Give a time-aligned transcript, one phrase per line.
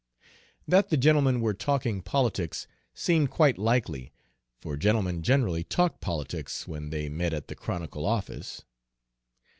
[0.67, 2.65] That the gentlemen were talking politics
[2.95, 4.11] seemed quite likely,
[4.59, 8.63] for gentlemen generally talked politics when they met at the Chronicle office.